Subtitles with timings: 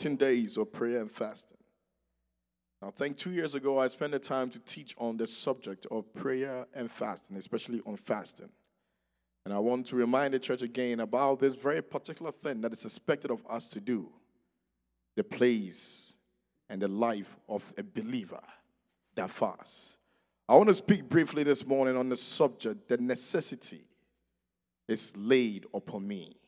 [0.00, 1.58] 14 days of prayer and fasting.
[2.80, 6.14] I think two years ago I spent the time to teach on the subject of
[6.14, 8.48] prayer and fasting, especially on fasting.
[9.44, 12.82] And I want to remind the church again about this very particular thing that is
[12.86, 14.08] expected of us to do
[15.16, 16.14] the place
[16.70, 18.40] and the life of a believer
[19.16, 19.98] that fasts.
[20.48, 23.84] I want to speak briefly this morning on the subject the necessity
[24.88, 26.38] is laid upon me.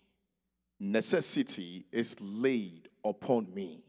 [0.81, 3.85] Necessity is laid upon me.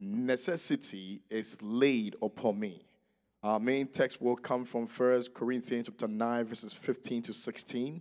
[0.00, 2.84] Necessity is laid upon me.
[3.42, 8.00] Our main text will come from First Corinthians chapter 9, verses 15 to 16.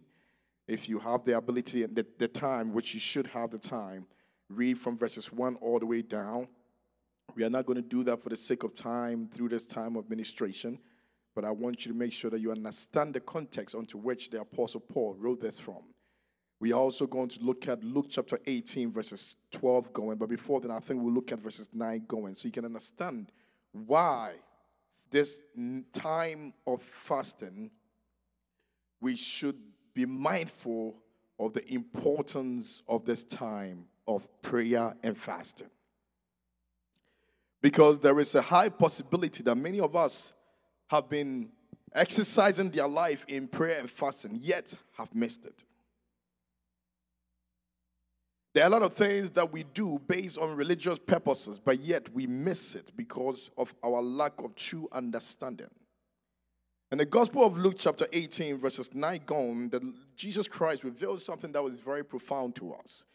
[0.67, 4.05] If you have the ability and the, the time, which you should have the time,
[4.49, 6.47] read from verses 1 all the way down.
[7.35, 9.95] We are not going to do that for the sake of time through this time
[9.95, 10.79] of ministration,
[11.33, 14.41] but I want you to make sure that you understand the context onto which the
[14.41, 15.83] Apostle Paul wrote this from.
[16.61, 20.61] We are also going to look at Luke chapter 18, verses 12 going, but before
[20.61, 23.31] then, I think we'll look at verses 9 going so you can understand
[23.71, 24.33] why
[25.09, 25.41] this
[25.91, 27.71] time of fasting,
[29.01, 29.55] we should
[29.95, 30.97] be mindful
[31.39, 35.71] of the importance of this time of prayer and fasting.
[37.59, 40.35] Because there is a high possibility that many of us
[40.91, 41.49] have been
[41.95, 45.63] exercising their life in prayer and fasting, yet have missed it.
[48.53, 52.13] There are a lot of things that we do based on religious purposes, but yet
[52.13, 55.69] we miss it because of our lack of true understanding.
[56.91, 59.81] In the Gospel of Luke, chapter 18, verses 9 gone, that
[60.17, 63.05] Jesus Christ revealed something that was very profound to us.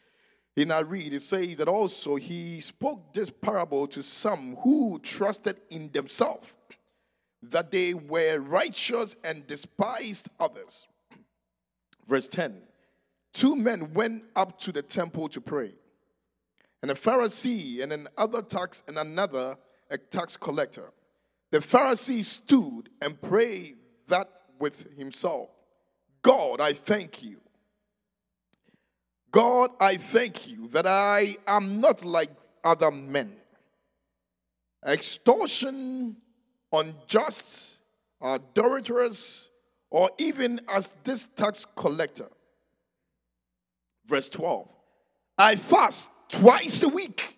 [0.55, 5.61] In our read, it says that also he spoke this parable to some who trusted
[5.69, 6.55] in themselves
[7.43, 10.87] that they were righteous and despised others.
[12.07, 12.63] Verse 10
[13.37, 15.71] two men went up to the temple to pray.
[16.81, 19.57] And a Pharisee and another tax and another
[19.91, 20.91] a tax collector.
[21.51, 23.75] The Pharisee stood and prayed
[24.07, 24.27] that
[24.59, 25.49] with himself.
[26.23, 27.37] God, I thank you.
[29.31, 32.31] God, I thank you that I am not like
[32.63, 33.33] other men.
[34.85, 36.17] Extortion,
[36.73, 37.77] unjust,
[38.19, 39.51] adulterous,
[39.91, 42.29] or even as this tax collector.
[44.07, 44.67] Verse 12
[45.37, 47.37] I fast twice a week.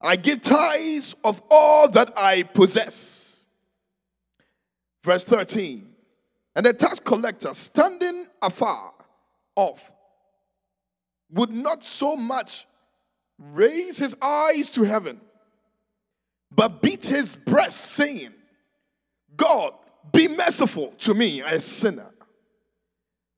[0.00, 3.46] I give tithes of all that I possess.
[5.02, 5.94] Verse 13
[6.56, 8.92] And the tax collector, standing afar
[9.56, 9.92] off,
[11.30, 12.66] would not so much
[13.38, 15.20] raise his eyes to heaven,
[16.50, 18.32] but beat his breast, saying,
[19.36, 19.74] God,
[20.12, 22.13] be merciful to me, a sinner.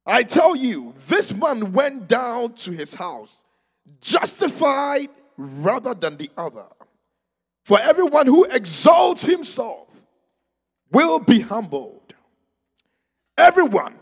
[0.06, 3.34] I tell you, this man went down to his house
[4.00, 6.67] justified rather than the other.
[7.65, 9.89] For everyone who exalts himself
[10.93, 12.15] will be humbled.
[13.37, 13.97] Everyone,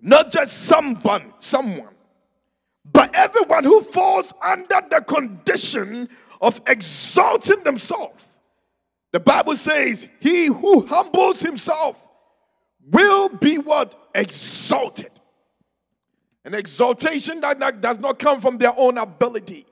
[0.00, 1.94] not just someone, someone,
[2.84, 6.08] but everyone who falls under the condition
[6.40, 8.22] of exalting themselves.
[9.12, 12.01] The Bible says, He who humbles himself
[12.90, 14.10] will be what?
[14.14, 15.10] Exalted.
[16.44, 19.64] An exaltation that, that does not come from their own ability,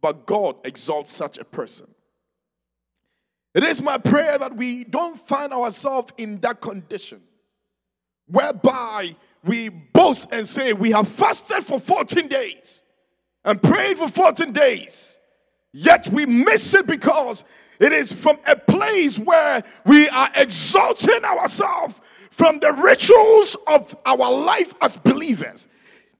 [0.00, 1.86] but God exalts such a person.
[3.54, 7.22] It is my prayer that we don't find ourselves in that condition
[8.26, 12.82] whereby we boast and say we have fasted for 14 days
[13.44, 15.18] and prayed for 14 days,
[15.72, 17.44] yet we miss it because
[17.80, 22.00] it is from a place where we are exalting ourselves
[22.38, 25.66] from the rituals of our life as believers,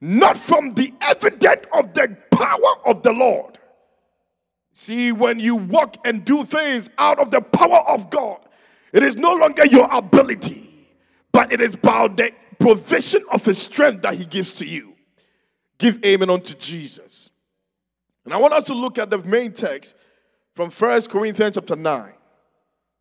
[0.00, 3.56] not from the evidence of the power of the Lord.
[4.72, 8.40] See, when you walk and do things out of the power of God,
[8.92, 10.68] it is no longer your ability,
[11.30, 14.94] but it is by the provision of His strength that He gives to you.
[15.78, 17.30] Give amen unto Jesus.
[18.24, 19.94] And I want us to look at the main text
[20.56, 22.12] from First Corinthians chapter 9.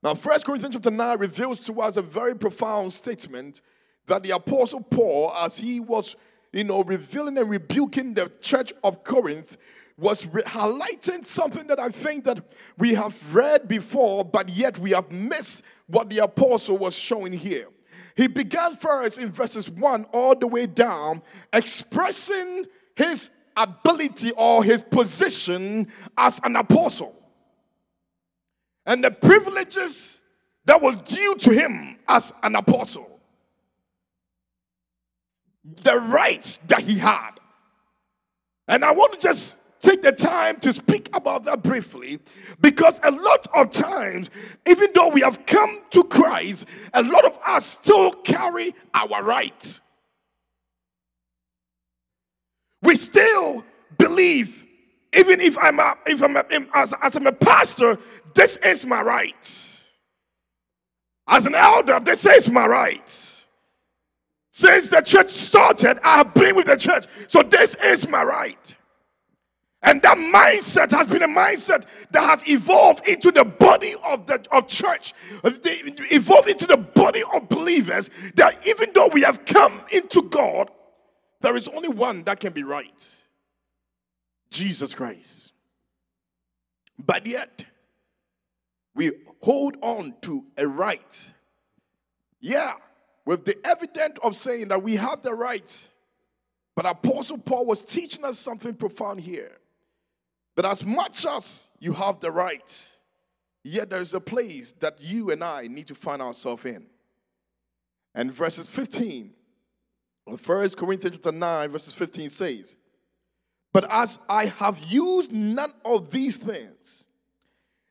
[0.04, 3.62] Now, 1 Corinthians chapter 9 reveals to us a very profound statement
[4.06, 6.16] that the Apostle Paul, as he was,
[6.54, 9.58] you know, revealing and rebuking the church of Corinth,
[9.98, 12.44] was re- highlighting something that I think that
[12.78, 17.68] we have read before, but yet we have missed what the apostle was showing here.
[18.16, 22.66] He began first in verses 1 all the way down, expressing
[22.96, 27.16] his ability or his position as an apostle
[28.88, 30.24] and the privileges
[30.66, 33.20] that was due to him as an apostle.
[35.84, 37.32] The rights that he had.
[38.68, 42.20] And I want to just take the time to speak about that briefly
[42.60, 44.30] because a lot of times,
[44.68, 49.82] even though we have come to Christ, a lot of us still carry our rights.
[52.82, 53.66] We still
[53.98, 54.66] believe,
[55.14, 57.98] even if I'm a, if I'm a, as, as I'm a pastor,
[58.34, 59.74] this is my right.
[61.28, 63.46] As an elder, this is my right.
[64.52, 67.06] Since the church started, I have been with the church.
[67.28, 68.76] So this is my right.
[69.84, 74.44] And that mindset has been a mindset that has evolved into the body of the
[74.52, 75.14] of church,
[75.44, 78.10] evolved into the body of believers.
[78.36, 80.72] That even though we have come into God,
[81.42, 83.17] there is only one that can be right
[84.58, 85.52] Jesus Christ.
[86.98, 87.66] But yet,
[88.96, 89.12] we
[89.42, 91.32] hold on to a right.
[92.40, 92.74] Yeah,
[93.26, 95.88] with the evidence of saying that we have the right.
[96.76, 99.52] But Apostle Paul was teaching us something profound here.
[100.56, 102.90] That as much as you have the right,
[103.64, 106.88] yet there's a place that you and I need to find ourselves in.
[108.16, 109.34] And verses 15,
[110.26, 112.76] 1 Corinthians chapter 9, verses 15 says,
[113.74, 117.06] But as I have used none of these things,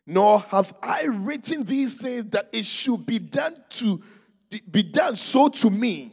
[0.07, 4.03] nor have I written these things that it should be done to
[4.71, 6.13] be done so to me,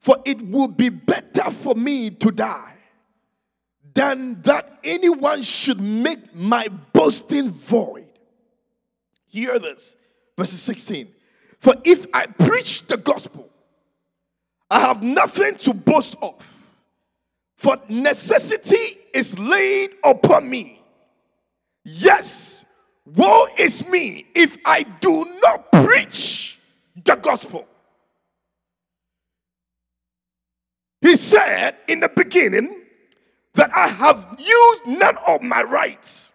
[0.00, 2.74] for it would be better for me to die
[3.94, 8.10] than that anyone should make my boasting void.
[9.26, 9.96] Hear this,
[10.36, 11.08] verse 16.
[11.60, 13.50] For if I preach the gospel,
[14.70, 16.57] I have nothing to boast of,
[17.58, 20.80] for necessity is laid upon me.
[21.84, 22.64] Yes,
[23.04, 26.60] woe is me if I do not preach
[27.04, 27.66] the gospel.
[31.00, 32.82] He said in the beginning
[33.54, 36.30] that I have used none of my rights.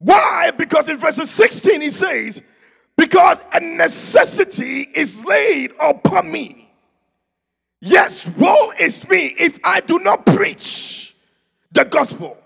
[0.00, 0.50] Why?
[0.50, 2.42] Because in verse 16 he says,
[2.96, 6.59] Because a necessity is laid upon me.
[7.80, 11.14] Yes, woe is me if I do not preach
[11.72, 12.36] the gospel.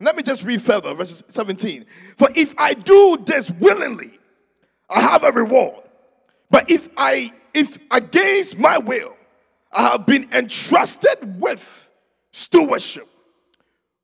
[0.00, 1.84] Let me just read further, verse 17.
[2.16, 4.18] For if I do this willingly,
[4.88, 5.82] I have a reward.
[6.50, 9.16] But if I, if against my will,
[9.72, 11.90] I have been entrusted with
[12.30, 13.08] stewardship,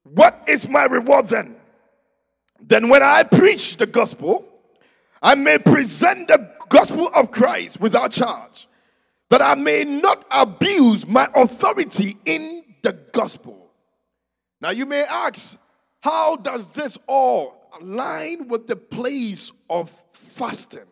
[0.02, 1.56] what is my reward then?
[2.60, 4.46] Then when I preach the gospel,
[5.22, 8.66] I may present the gospel of Christ without charge,
[9.34, 13.72] that I may not abuse my authority in the gospel.
[14.60, 15.58] Now you may ask,
[16.00, 20.86] how does this all align with the place of fasting.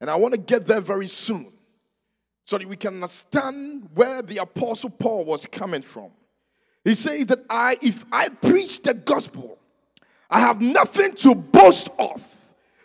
[0.00, 1.52] And I want to get there very soon
[2.44, 6.10] so that we can understand where the apostle Paul was coming from.
[6.84, 9.58] He says that I if I preach the gospel,
[10.30, 12.24] I have nothing to boast of,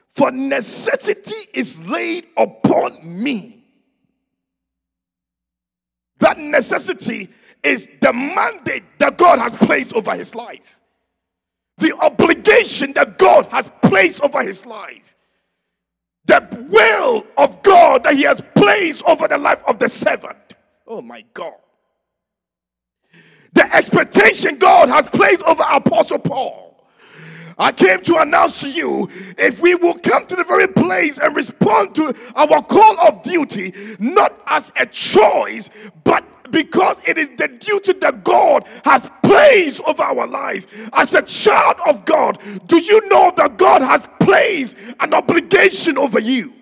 [0.10, 3.63] for necessity is laid upon me.
[6.24, 7.30] That necessity
[7.62, 10.80] is the mandate that God has placed over his life.
[11.78, 15.14] The obligation that God has placed over his life
[16.26, 20.38] the will of God that He has placed over the life of the servant.
[20.88, 21.54] Oh my God.
[23.54, 26.73] The expectation God has placed over Apostle Paul.
[27.58, 29.08] I came to announce to you
[29.38, 33.74] if we will come to the very place and respond to our call of duty,
[34.00, 35.70] not as a choice,
[36.04, 40.90] but because it is the duty that God has placed over our life.
[40.94, 46.20] As a child of God, do you know that God has placed an obligation over
[46.20, 46.54] you?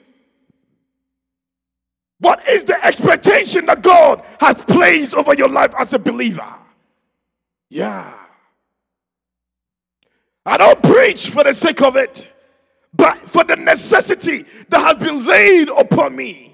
[2.19, 6.53] What is the expectation that God has placed over your life as a believer?
[7.69, 8.13] Yeah.
[10.45, 12.31] I don't preach for the sake of it,
[12.93, 16.51] but for the necessity that has been laid upon me.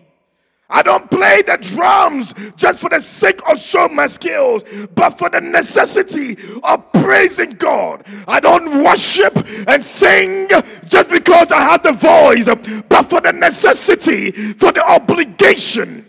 [0.70, 4.64] I don't play the drums just for the sake of showing my skills,
[4.94, 8.06] but for the necessity of praising God.
[8.28, 9.34] I don't worship
[9.68, 10.50] and sing
[10.86, 16.06] just because I have the voice, but for the necessity, for the obligation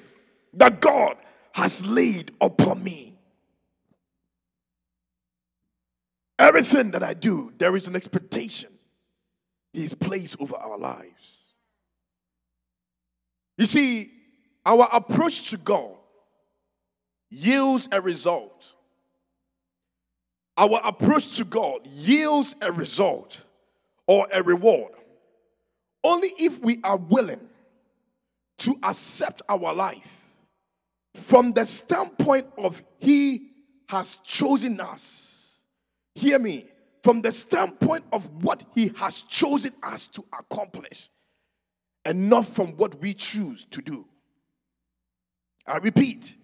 [0.55, 1.17] that God
[1.53, 3.08] has laid upon me.
[6.39, 8.71] Everything that I do, there is an expectation
[9.73, 11.45] He's placed over our lives.
[13.59, 14.11] You see,
[14.65, 15.97] our approach to God
[17.31, 18.75] yields a result.
[20.57, 23.45] Our approach to God yields a result
[24.07, 24.93] or a reward
[26.03, 27.41] only if we are willing
[28.59, 30.25] to accept our life
[31.15, 33.51] from the standpoint of He
[33.89, 35.28] has chosen us
[36.19, 36.67] hear me,
[37.03, 41.11] from the standpoint of what He has chosen us to accomplish
[42.05, 44.07] and not from what we choose to do.
[45.67, 46.37] I repeat,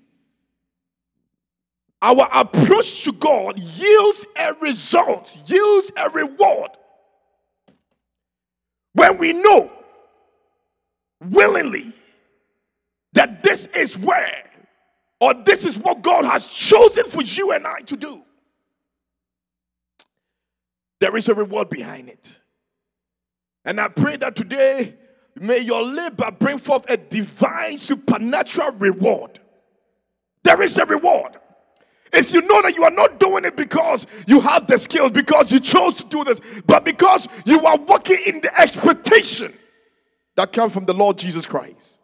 [2.01, 6.71] our approach to God yields a result, yields a reward
[8.93, 9.73] when we know
[11.31, 11.93] willingly
[13.15, 14.51] that this is where
[15.21, 18.23] or this is what God has chosen for you and I to do.
[21.05, 22.41] There is a reward behind it.
[23.67, 24.95] And I pray that today,
[25.37, 29.39] may your labor bring forth a divine supernatural reward.
[30.45, 31.37] There is a reward.
[32.11, 35.53] If you know that you are not doing it because you have the skills, because
[35.53, 39.53] you chose to do this, but because you are working in the expectation
[40.37, 41.99] that comes from the Lord Jesus Christ.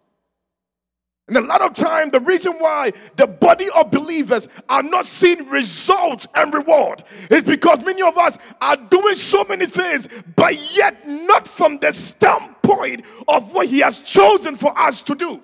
[1.30, 5.46] And a lot of time, the reason why the body of believers are not seeing
[5.48, 11.06] results and reward is because many of us are doing so many things, but yet
[11.06, 15.40] not from the standpoint of what He has chosen for us to do.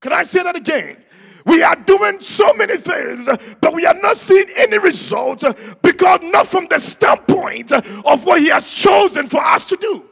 [0.00, 1.02] Can I say that again?
[1.44, 3.28] We are doing so many things,
[3.60, 5.44] but we are not seeing any results
[5.82, 10.07] because not from the standpoint of what He has chosen for us to do.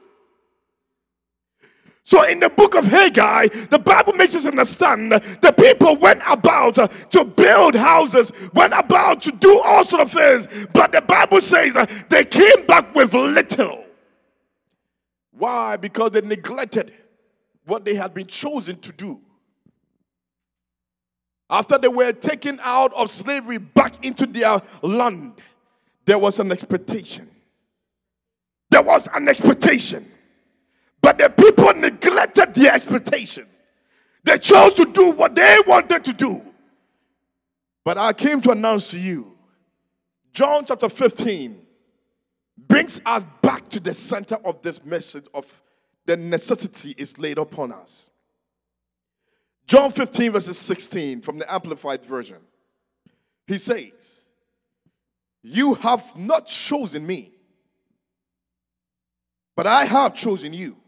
[2.06, 6.76] So, in the book of Haggai, the Bible makes us understand the people went about
[7.10, 11.74] to build houses, went about to do all sort of things, but the Bible says
[12.08, 13.84] they came back with little.
[15.32, 15.78] Why?
[15.78, 16.92] Because they neglected
[17.64, 19.20] what they had been chosen to do.
[21.50, 25.40] After they were taken out of slavery back into their land,
[26.04, 27.28] there was an expectation.
[28.70, 30.06] There was an expectation.
[31.06, 33.46] But the people neglected the expectation.
[34.24, 36.42] They chose to do what they wanted to do.
[37.84, 39.36] But I came to announce to you
[40.32, 41.64] John chapter 15
[42.58, 45.62] brings us back to the center of this message of
[46.06, 48.10] the necessity is laid upon us.
[49.68, 52.38] John 15, verses 16 from the Amplified Version.
[53.46, 54.24] He says,
[55.40, 57.30] You have not chosen me,
[59.54, 60.78] but I have chosen you.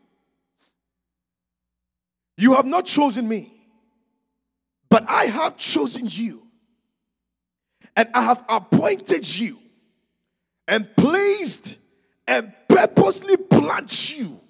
[2.38, 3.52] You have not chosen me,
[4.88, 6.42] but I have chosen you.
[7.94, 9.58] And I have appointed you
[10.66, 11.76] and placed
[12.26, 14.40] and purposely planted you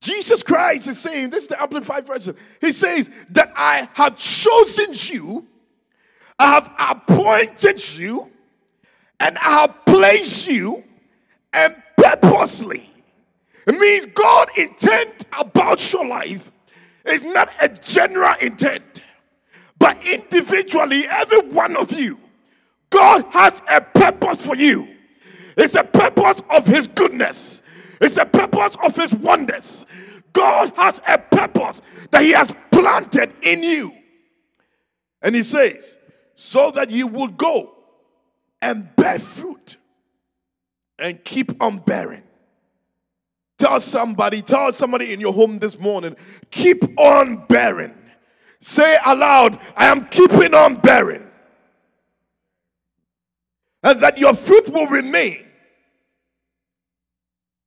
[0.00, 2.36] Jesus Christ is saying, this is the Amplified Version.
[2.60, 5.46] He says that I have chosen you,
[6.38, 8.30] I have appointed you,
[9.18, 10.84] and I have placed you,
[11.52, 12.88] and purposely.
[13.66, 16.50] It means God intent about your life
[17.08, 19.02] is not a general intent,
[19.78, 22.18] but individually, every one of you,
[22.90, 24.88] God has a purpose for you.
[25.56, 27.62] It's a purpose of His goodness.
[28.00, 29.86] It's a purpose of His wonders.
[30.32, 33.92] God has a purpose that He has planted in you.
[35.22, 35.96] And He says,
[36.34, 37.74] so that you will go
[38.62, 39.76] and bear fruit
[40.98, 42.22] and keep on bearing.
[43.58, 46.16] Tell somebody, tell somebody in your home this morning,
[46.50, 47.94] keep on bearing.
[48.60, 51.26] Say aloud, I am keeping on bearing.
[53.82, 55.48] And that your fruit will remain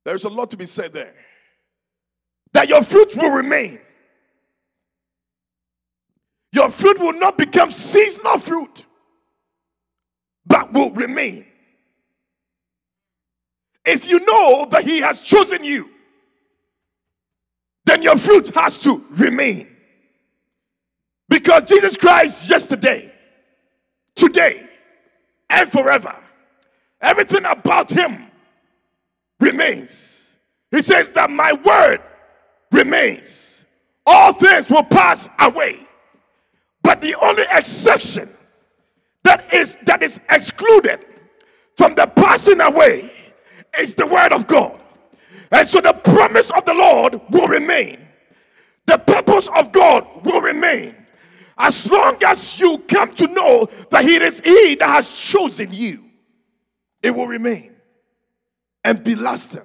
[0.04, 1.14] there's a lot to be said there.
[2.52, 3.78] That your fruit will remain.
[6.52, 8.84] Your fruit will not become seasonal fruit,
[10.44, 11.46] but will remain.
[13.84, 15.90] If you know that He has chosen you,
[17.84, 19.68] then your fruit has to remain.
[21.28, 23.12] Because Jesus Christ, yesterday,
[24.14, 24.66] today,
[25.50, 26.14] and forever,
[27.00, 28.26] everything about Him
[29.40, 30.34] remains.
[30.70, 32.00] He says that my word
[32.70, 33.64] remains.
[34.06, 35.86] All things will pass away.
[36.82, 38.28] But the only exception
[39.22, 41.04] that is that is excluded
[41.76, 43.21] from the passing away
[43.78, 44.78] is the word of God.
[45.50, 47.98] And so the promise of the Lord will remain.
[48.86, 50.96] The purpose of God will remain.
[51.58, 56.04] As long as you come to know that He is He that has chosen you,
[57.02, 57.74] it will remain
[58.84, 59.62] and be lasting,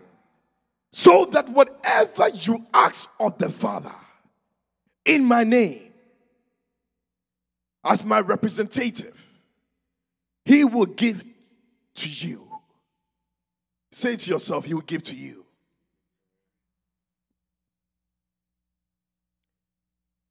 [0.92, 3.96] so that whatever you ask of the Father
[5.06, 5.92] in my name,
[7.84, 9.28] as my representative,
[10.46, 11.26] he will give
[11.96, 12.47] to you.
[13.98, 15.44] Say to yourself, he will give to you.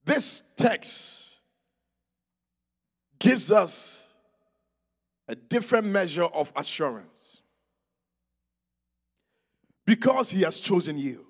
[0.05, 1.41] This text
[3.19, 4.05] gives us
[5.27, 7.41] a different measure of assurance.
[9.85, 11.27] Because he has chosen you.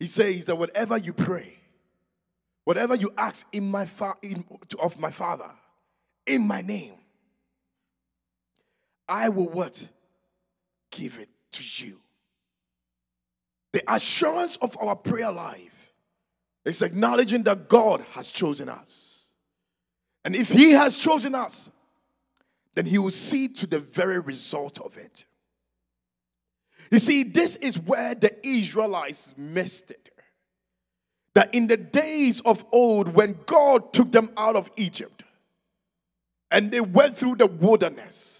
[0.00, 1.58] He says that whatever you pray,
[2.64, 4.42] whatever you ask in my fa- in,
[4.80, 5.50] of my Father,
[6.26, 6.94] in my name,
[9.06, 9.86] I will what?
[10.90, 12.00] Give it to you.
[13.72, 15.92] The assurance of our prayer life
[16.64, 19.28] is acknowledging that God has chosen us.
[20.24, 21.70] And if He has chosen us,
[22.74, 25.26] then He will see to the very result of it.
[26.90, 30.10] You see, this is where the Israelites missed it.
[31.34, 35.24] That in the days of old, when God took them out of Egypt
[36.50, 38.37] and they went through the wilderness,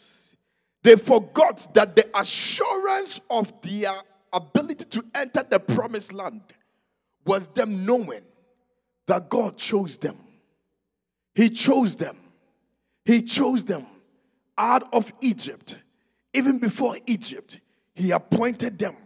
[0.89, 3.93] they forgot that the assurance of their
[4.33, 6.41] ability to enter the promised land
[7.27, 8.23] was them knowing
[9.07, 10.17] that God chose them.
[11.35, 12.17] He chose them.
[13.05, 13.87] He chose them
[14.57, 15.79] out of Egypt.
[16.33, 17.61] Even before Egypt,
[17.95, 18.97] He appointed them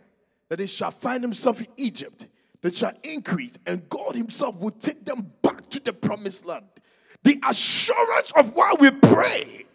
[0.48, 2.28] that they shall find themselves in Egypt,
[2.60, 6.66] that shall increase, and God Himself will take them back to the promised land.
[7.24, 9.66] The assurance of why we pray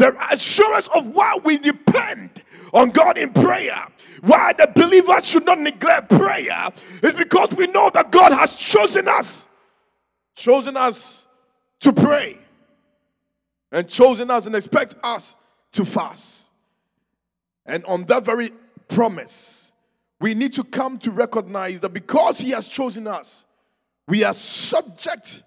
[0.00, 2.42] the assurance of why we depend
[2.72, 3.86] on God in prayer,
[4.22, 6.70] why the believer should not neglect prayer,
[7.02, 9.46] is because we know that God has chosen us,
[10.34, 11.26] chosen us
[11.80, 12.38] to pray,
[13.70, 15.36] and chosen us and expect us
[15.72, 16.50] to fast.
[17.66, 18.52] And on that very
[18.88, 19.70] promise,
[20.18, 23.44] we need to come to recognize that because He has chosen us,
[24.08, 25.42] we are subject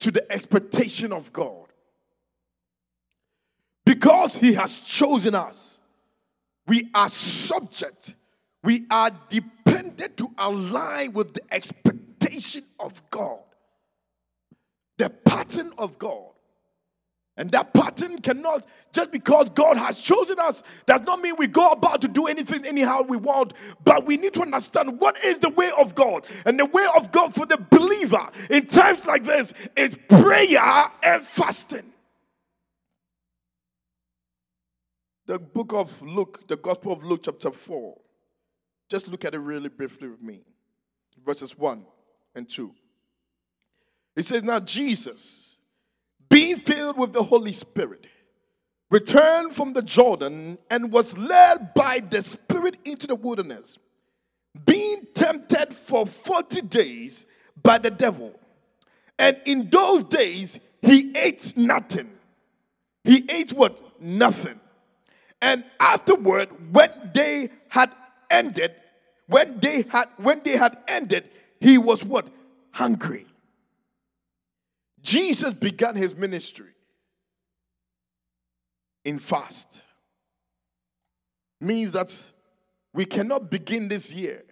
[0.00, 1.61] to the expectation of God.
[3.84, 5.80] Because He has chosen us,
[6.66, 8.14] we are subject,
[8.62, 13.40] we are dependent to align with the expectation of God,
[14.98, 16.32] the pattern of God.
[17.36, 21.70] And that pattern cannot, just because God has chosen us, does not mean we go
[21.70, 23.54] about to do anything anyhow we want.
[23.82, 26.26] But we need to understand what is the way of God.
[26.44, 31.22] And the way of God for the believer in times like this is prayer and
[31.24, 31.92] fasting.
[35.26, 37.98] The book of Luke, the Gospel of Luke, chapter 4.
[38.88, 40.42] Just look at it really briefly with me.
[41.24, 41.84] Verses 1
[42.34, 42.72] and 2.
[44.16, 45.58] It says, Now Jesus,
[46.28, 48.06] being filled with the Holy Spirit,
[48.90, 53.78] returned from the Jordan and was led by the Spirit into the wilderness,
[54.66, 57.26] being tempted for 40 days
[57.62, 58.38] by the devil.
[59.18, 62.10] And in those days, he ate nothing.
[63.04, 64.00] He ate what?
[64.00, 64.58] Nothing.
[65.42, 67.92] And afterward, when they had
[68.30, 68.74] ended,
[69.26, 71.28] when they had when they had ended,
[71.60, 72.28] he was what?
[72.70, 73.26] Hungry.
[75.02, 76.70] Jesus began his ministry
[79.04, 79.82] in fast.
[81.60, 82.16] Means that
[82.94, 84.44] we cannot begin this year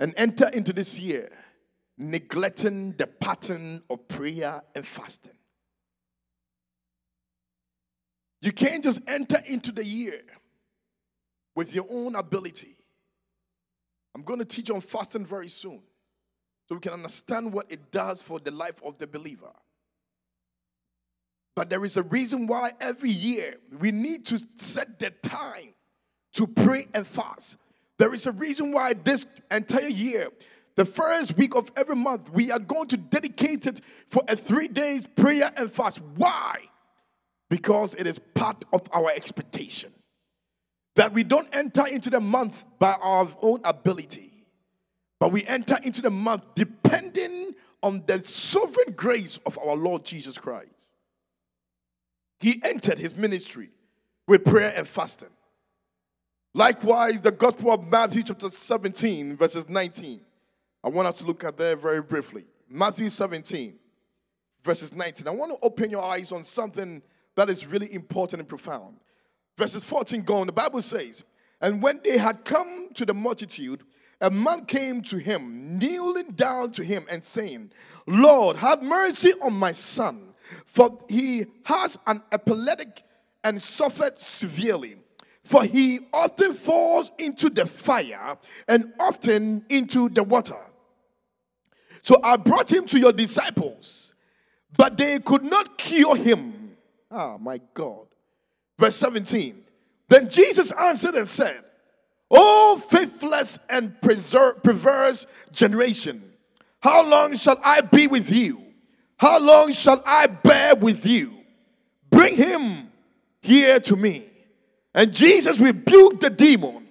[0.00, 1.30] and enter into this year
[1.98, 5.32] neglecting the pattern of prayer and fasting.
[8.42, 10.20] You can't just enter into the year
[11.54, 12.76] with your own ability.
[14.14, 15.80] I'm going to teach on fasting very soon
[16.68, 19.52] so we can understand what it does for the life of the believer.
[21.54, 25.74] But there is a reason why every year we need to set the time
[26.32, 27.56] to pray and fast.
[27.98, 30.30] There is a reason why this entire year,
[30.74, 34.66] the first week of every month, we are going to dedicate it for a three
[34.66, 36.00] days prayer and fast.
[36.16, 36.56] Why?
[37.52, 39.92] Because it is part of our expectation
[40.96, 44.46] that we don't enter into the month by our own ability,
[45.20, 50.38] but we enter into the month depending on the sovereign grace of our Lord Jesus
[50.38, 50.70] Christ.
[52.40, 53.68] He entered his ministry
[54.26, 55.28] with prayer and fasting.
[56.54, 60.22] Likewise, the Gospel of Matthew, chapter 17, verses 19.
[60.82, 62.46] I want us to look at there very briefly.
[62.66, 63.74] Matthew 17,
[64.62, 65.28] verses 19.
[65.28, 67.02] I want to open your eyes on something
[67.36, 68.96] that is really important and profound.
[69.58, 71.24] Verses 14 going, the Bible says,
[71.60, 73.82] And when they had come to the multitude,
[74.20, 77.72] a man came to him, kneeling down to him and saying,
[78.06, 83.02] Lord, have mercy on my son, for he has an epileptic
[83.42, 84.96] and suffered severely.
[85.44, 90.58] For he often falls into the fire and often into the water.
[92.02, 94.12] So I brought him to your disciples,
[94.76, 96.61] but they could not cure him.
[97.12, 98.06] Ah, my God.
[98.78, 99.62] Verse 17.
[100.08, 101.62] Then Jesus answered and said,
[102.30, 106.32] O faithless and perverse generation,
[106.80, 108.62] how long shall I be with you?
[109.18, 111.32] How long shall I bear with you?
[112.10, 112.90] Bring him
[113.42, 114.26] here to me.
[114.94, 116.88] And Jesus rebuked the demon,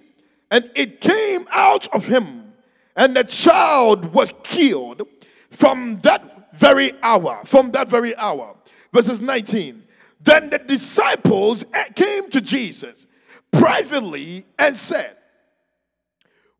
[0.50, 2.52] and it came out of him,
[2.96, 5.06] and the child was killed
[5.50, 7.42] from that very hour.
[7.44, 8.56] From that very hour.
[8.92, 9.82] Verses 19.
[10.22, 13.06] Then the disciples eh, came to Jesus
[13.50, 15.16] privately and said,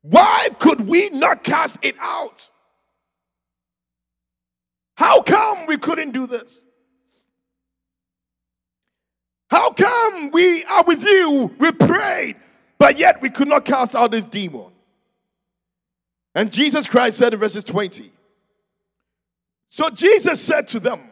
[0.03, 2.51] Why could we not cast it out?
[4.97, 6.61] How come we couldn't do this?
[9.49, 11.55] How come we are with you?
[11.59, 12.37] We prayed,
[12.79, 14.73] but yet we could not cast out this demon.
[16.35, 18.11] And Jesus Christ said in verses 20.
[19.69, 21.12] So Jesus said to them,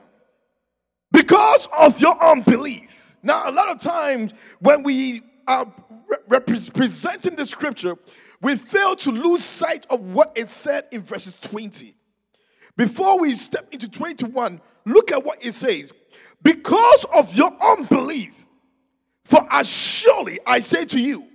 [1.30, 3.14] Because of your unbelief.
[3.22, 5.72] Now, a lot of times when we are
[6.26, 7.96] representing the scripture,
[8.42, 11.94] we fail to lose sight of what it said in verses 20.
[12.76, 15.92] Before we step into 21, look at what it says
[16.42, 18.44] because of your unbelief.
[19.24, 21.28] For as surely I say to you,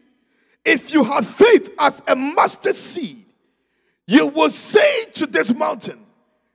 [0.66, 3.28] if you have faith as a mustard seed,
[4.08, 6.06] you will say to this mountain,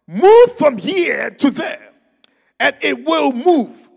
[0.07, 1.89] Move from here to there,
[2.60, 3.88] and it will move.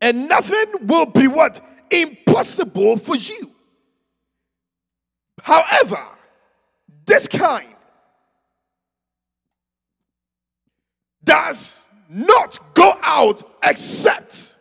[0.00, 1.60] And nothing will be what?
[1.90, 3.52] Impossible for you.
[5.42, 6.02] However,
[7.04, 7.66] this kind
[11.22, 14.58] does not go out except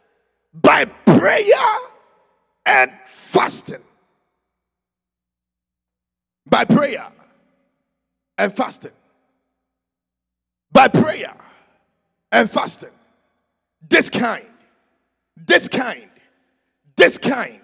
[0.54, 1.80] by prayer
[2.66, 3.82] and fasting.
[6.48, 7.08] By prayer
[8.38, 8.92] and fasting.
[10.72, 11.34] By prayer
[12.32, 12.90] and fasting.
[13.90, 14.46] This kind,
[15.36, 16.10] this kind,
[16.96, 17.62] this kind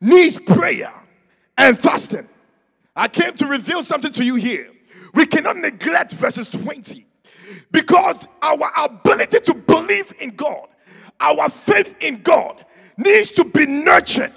[0.00, 0.92] needs prayer
[1.56, 2.28] and fasting.
[2.96, 4.70] I came to reveal something to you here.
[5.14, 7.06] We cannot neglect verses 20
[7.70, 10.68] because our ability to believe in God,
[11.20, 12.64] our faith in God,
[12.96, 14.32] needs to be nurtured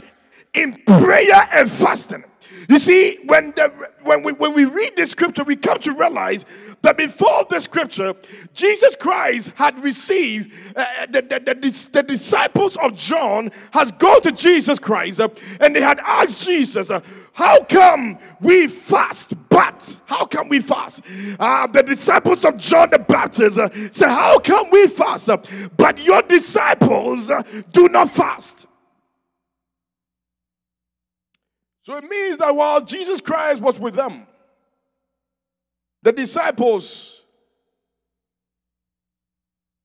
[0.53, 2.23] in prayer and fasting.
[2.69, 3.71] You see, when, the,
[4.03, 6.45] when, we, when we read this scripture, we come to realize
[6.81, 8.13] that before the scripture,
[8.53, 14.31] Jesus Christ had received, uh, the, the, the, the, disciples of John has gone to
[14.31, 15.29] Jesus Christ uh,
[15.59, 17.01] and they had asked Jesus, uh,
[17.33, 19.33] how come we fast?
[19.49, 21.01] But how come we fast?
[21.39, 25.29] Uh, the disciples of John the Baptist uh, say, how come we fast?
[25.29, 25.37] Uh,
[25.75, 28.67] but your disciples uh, do not fast.
[31.85, 34.25] So it means that while Jesus Christ was with them,
[36.01, 37.21] the disciples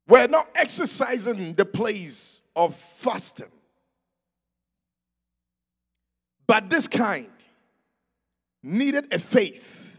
[0.08, 3.50] were not exercising the place of fasting.
[6.46, 7.28] But this kind
[8.62, 9.94] needed a faith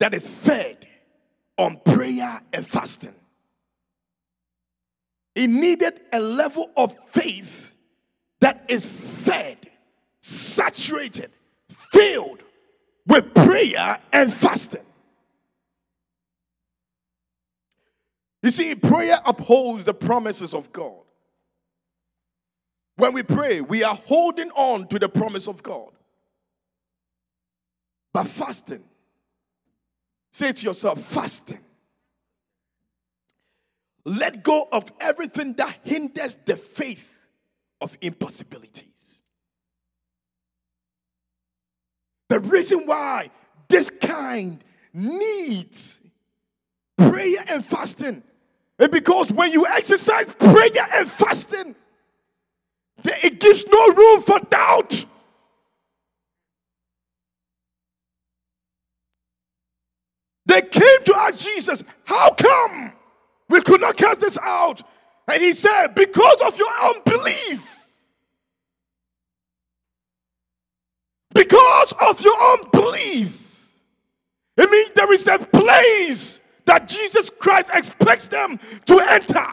[0.00, 0.86] that is fed
[1.58, 3.14] on prayer and fasting.
[5.34, 7.74] It needed a level of faith
[8.40, 9.47] that is fed
[10.28, 11.30] saturated,
[11.68, 12.42] filled
[13.06, 14.84] with prayer and fasting.
[18.42, 21.02] You see, prayer upholds the promises of God.
[22.96, 25.90] When we pray, we are holding on to the promise of God.
[28.12, 28.82] But fasting,
[30.32, 31.60] say to yourself, fasting.
[34.04, 37.08] Let go of everything that hinders the faith
[37.80, 38.87] of impossibility.
[42.28, 43.30] The reason why
[43.68, 44.62] this kind
[44.92, 46.00] needs
[46.96, 48.22] prayer and fasting
[48.78, 51.74] is because when you exercise prayer and fasting,
[53.04, 55.06] it gives no room for doubt.
[60.46, 62.92] They came to ask Jesus, How come
[63.48, 64.82] we could not cast this out?
[65.30, 67.77] And he said, Because of your unbelief.
[71.38, 73.70] Because of your unbelief.
[74.56, 79.46] It means there is a place that Jesus Christ expects them to enter.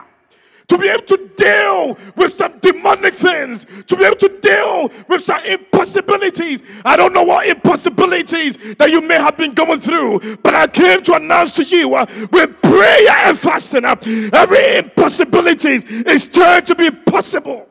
[0.69, 5.24] To be able to deal with some demonic things, to be able to deal with
[5.24, 6.63] some impossibilities.
[6.84, 11.04] I don't know what impossibilities that you may have been going through, but I came
[11.04, 13.95] to announce to you uh, with prayer and fasting, uh,
[14.34, 17.69] every impossibility is turned to be possible.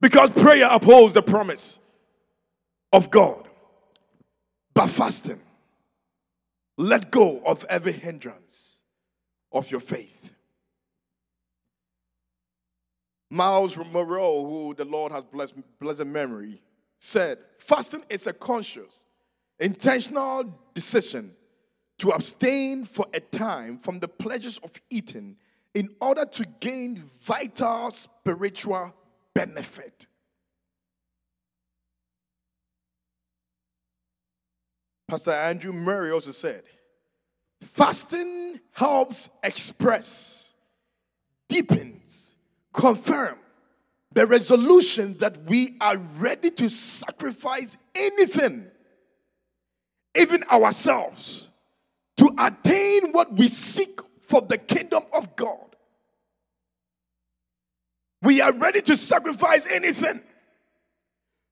[0.00, 1.78] Because prayer upholds the promise
[2.92, 3.46] of God.
[4.72, 5.40] By fasting,
[6.78, 8.78] let go of every hindrance
[9.52, 10.34] of your faith.
[13.28, 16.60] Myles Munroe, who the Lord has blessed, blessed memory,
[16.98, 19.00] said, Fasting is a conscious,
[19.58, 21.32] intentional decision
[21.98, 25.36] to abstain for a time from the pleasures of eating
[25.74, 28.92] in order to gain vital spiritual
[29.46, 30.06] benefit.
[35.08, 36.62] Pastor Andrew Murray also said,
[37.62, 40.54] fasting helps express,
[41.48, 42.34] deepens,
[42.72, 43.38] confirm
[44.12, 48.66] the resolution that we are ready to sacrifice anything,
[50.14, 51.50] even ourselves,
[52.18, 55.70] to attain what we seek for the kingdom of God.
[58.22, 60.22] We are ready to sacrifice anything.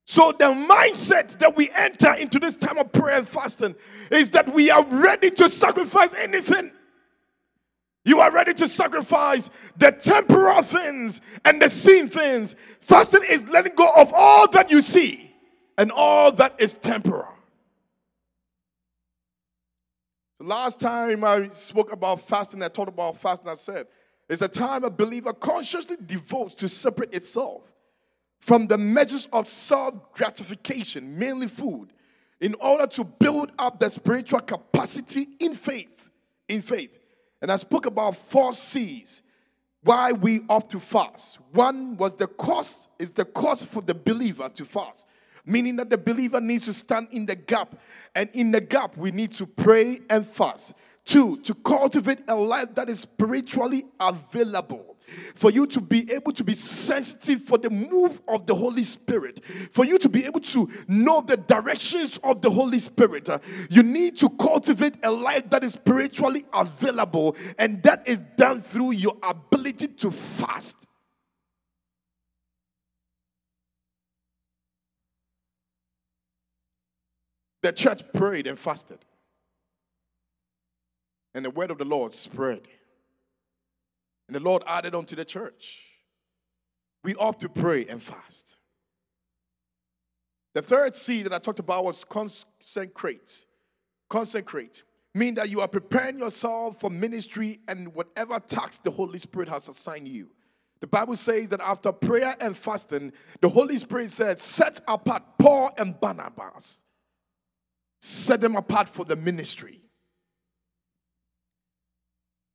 [0.06, 3.74] So, the mindset that we enter into this time of prayer and fasting
[4.10, 6.72] is that we are ready to sacrifice anything.
[8.04, 12.56] You are ready to sacrifice the temporal things and the seen things.
[12.80, 15.34] Fasting is letting go of all that you see
[15.76, 17.28] and all that is temporal.
[20.38, 23.88] The last time I spoke about fasting, I talked about fasting, I said,
[24.28, 27.62] it's a time a believer consciously devotes to separate itself
[28.40, 31.92] from the measures of self gratification, mainly food,
[32.40, 36.08] in order to build up the spiritual capacity in faith.
[36.48, 36.90] In faith.
[37.40, 39.22] And I spoke about four C's
[39.82, 41.38] why we ought to fast.
[41.52, 45.06] One was the cost, is the cost for the believer to fast
[45.48, 47.74] meaning that the believer needs to stand in the gap.
[48.14, 50.74] And in the gap, we need to pray and fast.
[51.08, 54.98] Two, to cultivate a life that is spiritually available.
[55.34, 59.42] For you to be able to be sensitive for the move of the Holy Spirit,
[59.72, 63.38] for you to be able to know the directions of the Holy Spirit, uh,
[63.70, 68.90] you need to cultivate a life that is spiritually available, and that is done through
[68.90, 70.76] your ability to fast.
[77.62, 78.98] The church prayed and fasted.
[81.38, 82.62] And the word of the Lord spread.
[84.26, 85.84] And the Lord added unto the church.
[87.04, 88.56] We ought to pray and fast.
[90.56, 93.44] The third C that I talked about was consecrate.
[94.10, 94.82] Consecrate.
[95.14, 99.68] Mean that you are preparing yourself for ministry and whatever task the Holy Spirit has
[99.68, 100.30] assigned you.
[100.80, 105.70] The Bible says that after prayer and fasting, the Holy Spirit said, Set apart Paul
[105.78, 106.80] and Barnabas
[108.00, 109.82] set them apart for the ministry.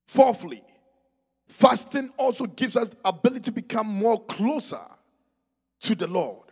[0.08, 0.63] Fourthly,
[1.48, 4.82] fasting also gives us ability to become more closer
[5.82, 6.48] to the Lord,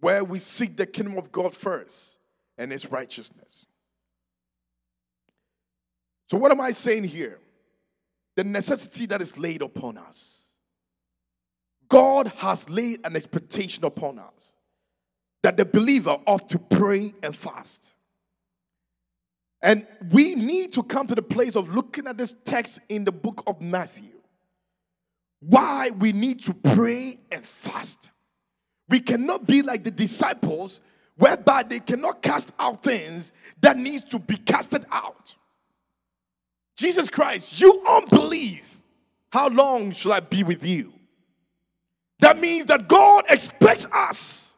[0.00, 2.18] where we seek the kingdom of God first
[2.56, 3.66] and his righteousness.
[6.30, 7.38] So, what am I saying here?
[8.36, 10.44] The necessity that is laid upon us.
[11.88, 14.52] God has laid an expectation upon us
[15.42, 17.94] that the believer ought to pray and fast.
[19.60, 23.12] And we need to come to the place of looking at this text in the
[23.12, 24.20] book of Matthew.
[25.40, 28.10] Why we need to pray and fast.
[28.88, 30.80] We cannot be like the disciples,
[31.16, 35.34] whereby they cannot cast out things that needs to be casted out.
[36.76, 38.80] Jesus Christ, you unbelieve.
[39.30, 40.92] How long shall I be with you?
[42.20, 44.56] That means that God expects us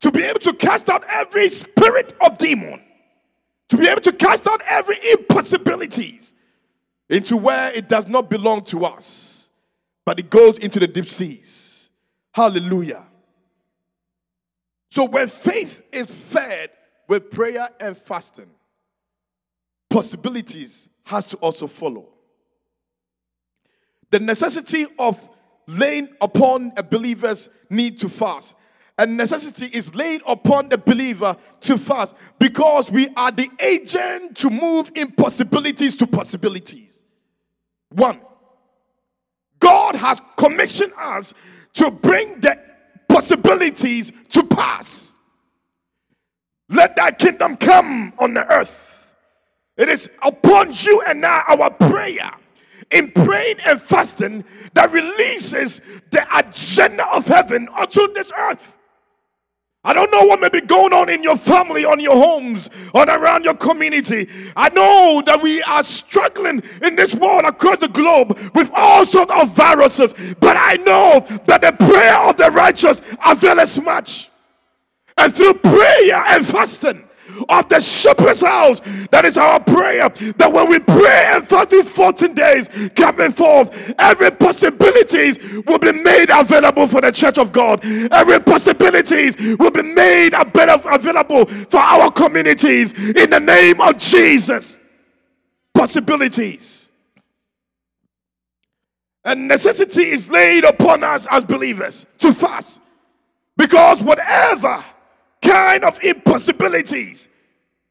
[0.00, 2.82] to be able to cast out every spirit of demon,
[3.72, 6.34] to be able to cast out every impossibilities
[7.08, 9.48] into where it does not belong to us,
[10.04, 11.88] but it goes into the deep seas.
[12.34, 13.02] Hallelujah.
[14.90, 16.68] So when faith is fed
[17.08, 18.50] with prayer and fasting,
[19.88, 22.10] possibilities has to also follow.
[24.10, 25.30] The necessity of
[25.66, 28.54] laying upon a believer's need to fast
[28.98, 34.50] a necessity is laid upon the believer to fast because we are the agent to
[34.50, 37.00] move impossibilities to possibilities.
[37.90, 38.20] One,
[39.58, 41.34] God has commissioned us
[41.74, 42.58] to bring the
[43.08, 45.14] possibilities to pass.
[46.68, 49.10] Let thy kingdom come on the earth.
[49.76, 52.30] It is upon you and I our prayer
[52.90, 58.76] in praying and fasting that releases the agenda of heaven onto this earth.
[59.84, 63.02] I don't know what may be going on in your family, on your homes, or
[63.02, 64.28] around your community.
[64.54, 69.32] I know that we are struggling in this world across the globe with all sorts
[69.32, 74.30] of viruses, but I know that the prayer of the righteous avails much.
[75.18, 77.08] And through prayer and fasting,
[77.48, 78.80] of the shepherd's house.
[79.10, 80.08] That is our prayer.
[80.08, 85.92] That when we pray and for these 14 days coming forth, every possibilities will be
[85.92, 87.84] made available for the church of God.
[87.84, 94.78] Every possibilities will be made available for our communities in the name of Jesus.
[95.74, 96.90] Possibilities.
[99.24, 102.80] A necessity is laid upon us as believers to fast.
[103.56, 104.84] Because whatever
[105.40, 107.28] kind of impossibilities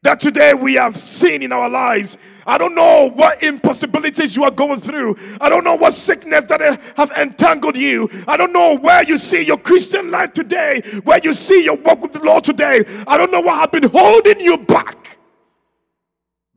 [0.02, 2.18] that today we have seen in our lives.
[2.44, 5.16] I don't know what impossibilities you are going through.
[5.40, 6.60] I don't know what sickness that
[6.96, 8.08] have entangled you.
[8.26, 12.02] I don't know where you see your Christian life today, where you see your walk
[12.02, 12.82] with the Lord today.
[13.06, 15.18] I don't know what have been holding you back.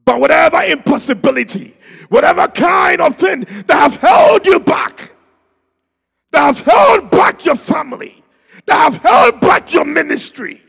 [0.05, 1.77] But whatever impossibility,
[2.09, 5.11] whatever kind of thing that have held you back,
[6.31, 8.23] that have held back your family,
[8.65, 10.61] that have held back your ministry,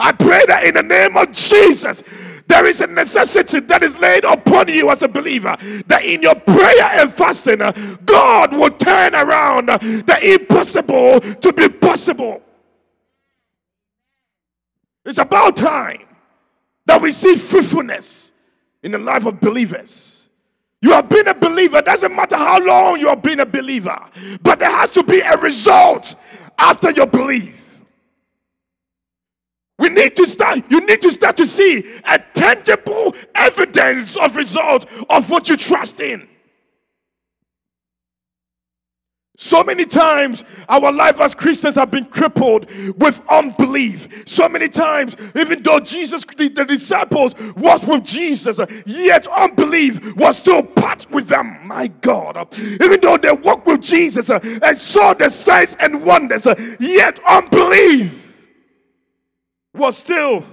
[0.00, 2.02] I pray that in the name of Jesus,
[2.46, 6.34] there is a necessity that is laid upon you as a believer that in your
[6.34, 7.70] prayer and fasting, uh,
[8.04, 12.42] God will turn around the impossible to be possible.
[15.04, 16.02] It's about time
[16.86, 18.32] that we see fruitfulness
[18.82, 20.28] in the life of believers.
[20.82, 24.00] You have been a believer, doesn't matter how long you have been a believer,
[24.42, 26.16] but there has to be a result
[26.58, 27.59] after your belief.
[29.80, 34.84] We need to start, you need to start to see a tangible evidence of result
[35.08, 36.28] of what you trust in.
[39.38, 44.28] So many times our life as Christians have been crippled with unbelief.
[44.28, 50.36] So many times, even though Jesus, the, the, disciples was with Jesus, yet unbelief was
[50.36, 51.58] still part with them.
[51.66, 52.54] My God.
[52.82, 56.46] Even though they walked with Jesus and saw the signs and wonders,
[56.78, 58.29] yet unbelief
[59.80, 60.44] was still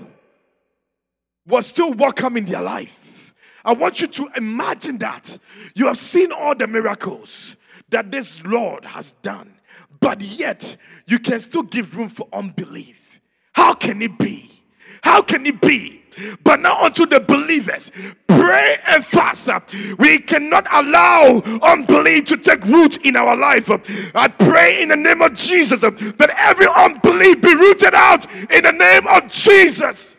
[1.46, 3.34] was still welcome in their life.
[3.64, 5.38] I want you to imagine that
[5.76, 7.56] you have seen all the miracles
[7.90, 9.54] that this Lord has done,
[10.00, 13.20] but yet you can still give room for unbelief.
[13.54, 14.64] How can it be?
[15.04, 16.04] How can it be?
[16.44, 17.92] But now unto the believers,
[18.28, 19.50] pray and fast.
[19.98, 23.70] We cannot allow unbelief to take root in our life.
[24.16, 28.72] I pray in the name of Jesus that every unbelief be rooted out in the
[28.72, 30.16] name of Jesus.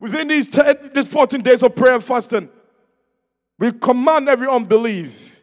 [0.00, 2.48] Within these 10, these 14 days of prayer and fasting,
[3.58, 5.40] we command every unbelief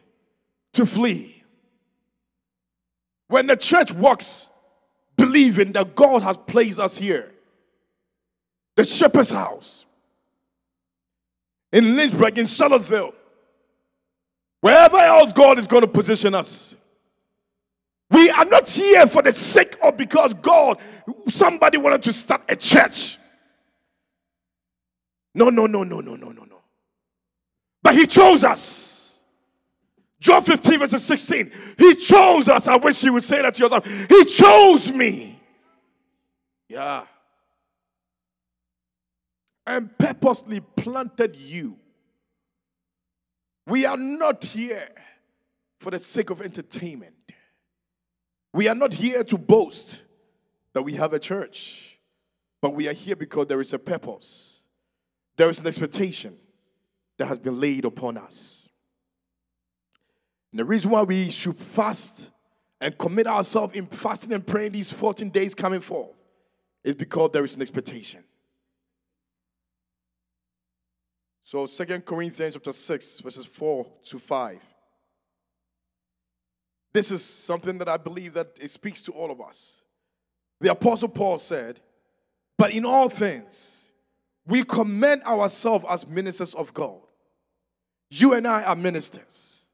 [0.74, 1.42] to flee.
[3.28, 4.50] When the church walks
[5.16, 7.29] believing that God has placed us here,
[8.80, 9.84] the shepherd's house,
[11.70, 13.12] in Lynchburg, in Charlottesville,
[14.62, 16.74] wherever else God is going to position us.
[18.10, 20.78] We are not here for the sake of because God,
[21.28, 23.18] somebody wanted to start a church.
[25.34, 26.60] No, no, no, no, no, no, no, no.
[27.82, 29.22] But He chose us.
[30.18, 31.52] John 15, verse 16.
[31.78, 32.66] He chose us.
[32.66, 33.86] I wish you would say that to yourself.
[34.08, 35.38] He chose me.
[36.68, 37.04] Yeah
[39.66, 41.76] and purposely planted you.
[43.66, 44.88] We are not here
[45.78, 47.14] for the sake of entertainment.
[48.52, 50.02] We are not here to boast
[50.72, 51.98] that we have a church,
[52.60, 54.62] but we are here because there is a purpose.
[55.36, 56.36] There is an expectation
[57.18, 58.68] that has been laid upon us.
[60.52, 62.30] And the reason why we should fast
[62.80, 66.10] and commit ourselves in fasting and praying these 14 days coming forth
[66.82, 68.24] is because there is an expectation.
[71.42, 74.60] So Second Corinthians chapter 6, verses 4 to 5.
[76.92, 79.80] This is something that I believe that it speaks to all of us.
[80.60, 81.80] The apostle Paul said,
[82.58, 83.90] "But in all things,
[84.46, 87.00] we commend ourselves as ministers of God.
[88.10, 89.66] You and I are ministers.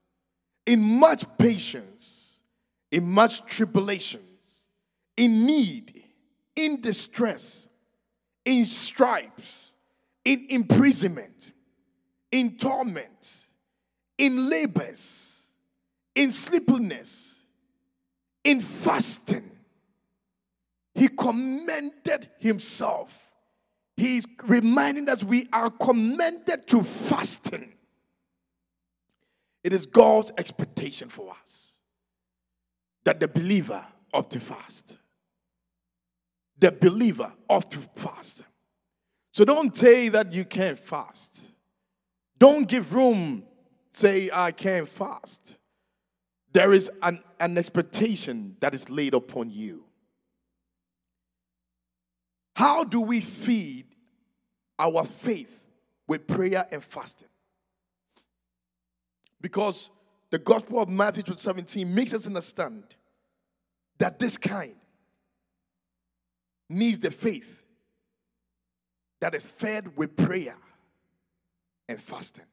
[0.66, 2.40] In much patience,
[2.90, 4.62] in much tribulations,
[5.16, 6.04] in need,
[6.54, 7.68] in distress,
[8.44, 9.74] in stripes,
[10.24, 11.52] in imprisonment,
[12.30, 13.40] in torment,
[14.18, 15.46] in labors,
[16.14, 17.36] in sleeplessness,
[18.44, 19.50] in fasting.
[20.94, 23.22] He commended himself.
[23.96, 27.72] He's reminding us we are commended to fasting.
[29.62, 31.80] It is God's expectation for us
[33.04, 34.98] that the believer ought to fast.
[36.58, 38.44] The believer ought to fast.
[39.32, 41.40] So don't say that you can't fast.
[42.38, 43.44] Don't give room,
[43.92, 45.56] say, I can't fast.
[46.52, 49.84] There is an, an expectation that is laid upon you.
[52.54, 53.86] How do we feed
[54.78, 55.62] our faith
[56.08, 57.28] with prayer and fasting?
[59.40, 59.90] Because
[60.30, 62.84] the Gospel of Matthew 17 makes us understand
[63.98, 64.74] that this kind
[66.68, 67.62] needs the faith
[69.20, 70.56] that is fed with prayer
[71.88, 72.44] and fasting.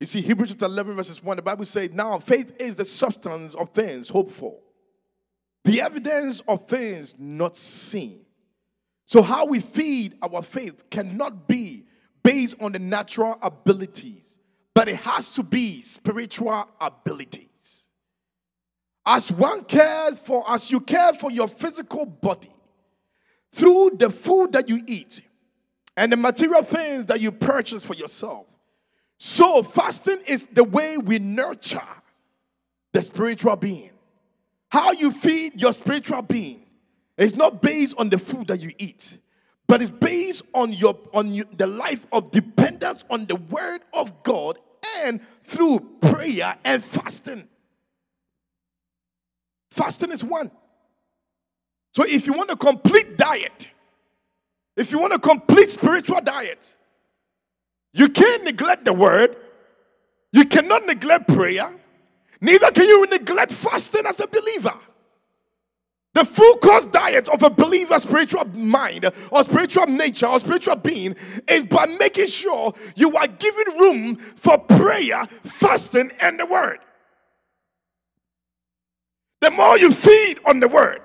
[0.00, 3.54] You see, Hebrews chapter 11, verses 1, the Bible says, Now faith is the substance
[3.54, 4.58] of things hoped for,
[5.64, 8.26] the evidence of things not seen.
[9.06, 11.86] So, how we feed our faith cannot be
[12.22, 14.38] based on the natural abilities,
[14.74, 17.86] but it has to be spiritual abilities.
[19.06, 22.52] As one cares for, as you care for your physical body
[23.52, 25.20] through the food that you eat
[25.96, 28.46] and the material things that you purchase for yourself.
[29.18, 31.80] So, fasting is the way we nurture
[32.92, 33.90] the spiritual being.
[34.70, 36.66] How you feed your spiritual being
[37.16, 39.16] is not based on the food that you eat,
[39.66, 44.22] but it's based on your on you, the life of dependence on the word of
[44.22, 44.58] God
[44.98, 47.48] and through prayer and fasting.
[49.70, 50.50] Fasting is one.
[51.94, 53.70] So if you want a complete diet,
[54.76, 56.74] if you want a complete spiritual diet,
[57.92, 59.36] you can't neglect the word,
[60.32, 61.72] you cannot neglect prayer,
[62.40, 64.74] neither can you neglect fasting as a believer.
[66.12, 71.14] The full course diet of a believer's spiritual mind or spiritual nature or spiritual being
[71.46, 76.78] is by making sure you are giving room for prayer, fasting, and the word.
[79.42, 81.02] The more you feed on the word,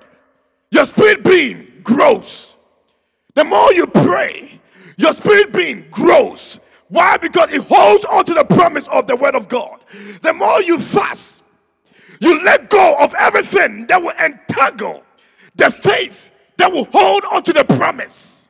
[0.70, 2.54] your spirit being grows.
[3.34, 4.60] The more you pray,
[4.96, 6.60] your spirit being grows.
[6.88, 7.16] Why?
[7.16, 9.80] Because it holds on to the promise of the word of God.
[10.20, 11.42] The more you fast,
[12.20, 15.02] you let go of everything that will entangle
[15.54, 18.41] the faith that will hold on to the promise.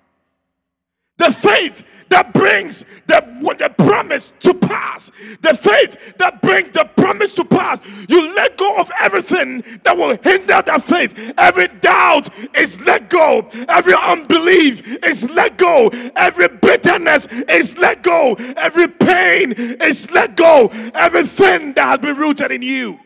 [1.18, 3.24] The faith that brings the,
[3.58, 5.10] the promise to pass.
[5.40, 7.80] The faith that brings the promise to pass.
[8.08, 11.32] You let go of everything that will hinder that faith.
[11.38, 13.48] Every doubt is let go.
[13.68, 15.90] Every unbelief is let go.
[16.16, 18.34] Every bitterness is let go.
[18.56, 20.68] Every pain is let go.
[20.94, 22.98] Everything that has been rooted in you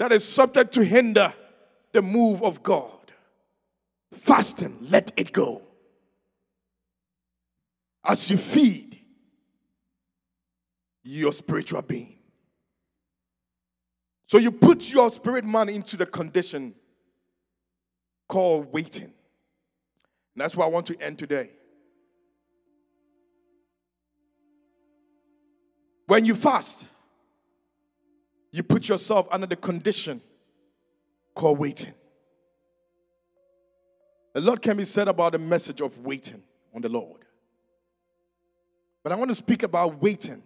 [0.00, 1.34] that is subject to hinder
[1.92, 3.12] the move of God.
[4.14, 5.60] Fasting, let it go.
[8.04, 8.98] As you feed
[11.02, 12.16] your spiritual being.
[14.26, 16.74] So you put your spirit man into the condition
[18.28, 19.04] called waiting.
[19.04, 19.12] And
[20.36, 21.50] that's why I want to end today.
[26.06, 26.86] When you fast,
[28.52, 30.20] you put yourself under the condition
[31.34, 31.94] called waiting.
[34.34, 36.42] A lot can be said about the message of waiting
[36.74, 37.24] on the Lord.
[39.02, 40.42] But I want to speak about waiting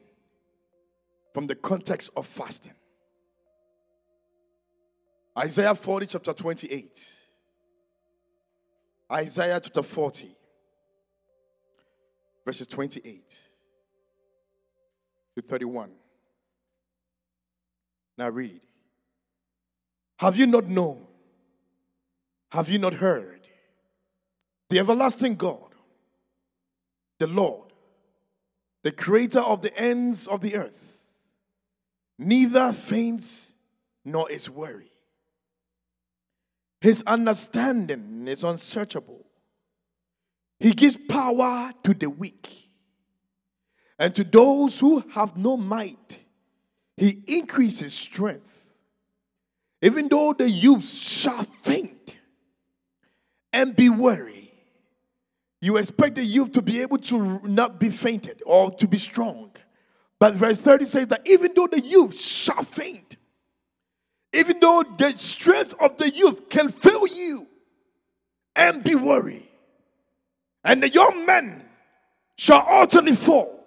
[1.33, 2.75] from the context of fasting.
[5.37, 7.13] Isaiah 40, chapter 28.
[9.13, 10.35] Isaiah chapter 40,
[12.45, 13.39] verses 28
[15.37, 15.91] to 31.
[18.17, 18.61] Now read.
[20.19, 21.07] Have you not known?
[22.53, 23.41] Have you not heard?
[24.71, 25.75] The everlasting God,
[27.19, 27.64] the Lord,
[28.85, 30.99] the creator of the ends of the earth,
[32.18, 33.55] neither faints
[34.05, 34.93] nor is weary.
[36.82, 39.24] His understanding is unsearchable.
[40.61, 42.68] He gives power to the weak,
[43.99, 46.20] and to those who have no might,
[46.99, 48.51] he increases strength.
[49.80, 52.18] Even though the youth shall faint
[53.51, 54.43] and be weary,
[55.65, 59.51] you expect the youth to be able to not be fainted or to be strong.
[60.21, 63.17] But verse 30 says that even though the youth shall faint,
[64.35, 67.47] even though the strength of the youth can fail you
[68.55, 69.51] and be weary,
[70.65, 71.65] and the young men
[72.37, 73.65] shall utterly fall,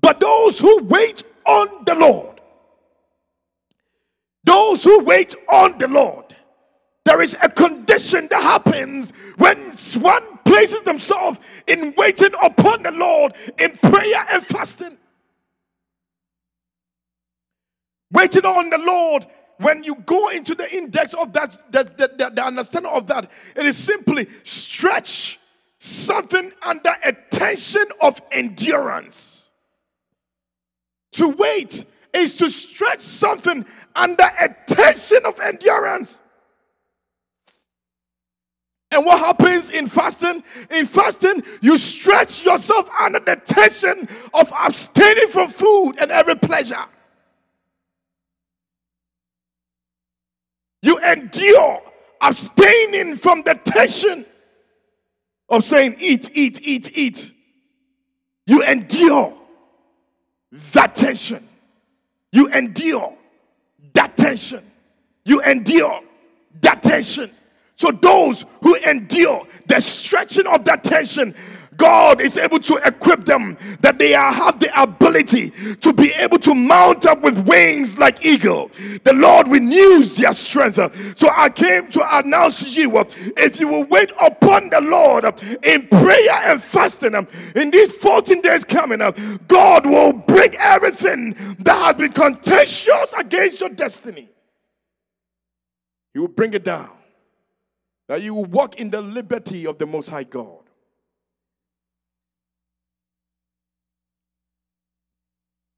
[0.00, 2.40] but those who wait on the Lord.
[4.44, 6.36] Those who wait on the Lord.
[7.04, 13.32] There is a condition that happens when one places themselves in waiting upon the Lord
[13.58, 14.98] in prayer and fasting.
[18.10, 19.26] Waiting on the Lord,
[19.56, 23.30] when you go into the index of that, the, the, the, the understanding of that,
[23.56, 25.40] it is simply stretch
[25.78, 29.48] something under a tension of endurance.
[31.12, 33.64] To wait is to stretch something
[33.96, 36.20] under a tension of endurance.
[38.92, 40.44] And what happens in fasting?
[40.70, 46.84] In fasting, you stretch yourself under the tension of abstaining from food and every pleasure.
[50.82, 51.82] You endure
[52.20, 54.26] abstaining from the tension
[55.48, 57.32] of saying, eat, eat, eat, eat.
[58.46, 59.32] You endure
[60.72, 61.48] that tension.
[62.30, 63.16] You endure
[63.94, 64.62] that tension.
[65.24, 66.00] You endure
[66.60, 67.30] that tension.
[67.76, 71.34] So those who endure the stretching of that tension,
[71.76, 76.54] God is able to equip them that they have the ability to be able to
[76.54, 78.70] mount up with wings like eagle.
[79.02, 80.76] The Lord renews their strength.
[81.18, 83.04] So I came to announce to you
[83.36, 85.24] if you will wait upon the Lord
[85.64, 87.14] in prayer and fasting
[87.56, 89.18] in these 14 days coming up,
[89.48, 94.28] God will bring everything that has been contentious against your destiny.
[96.12, 96.90] He will bring it down.
[98.08, 100.58] That you walk in the liberty of the Most High God.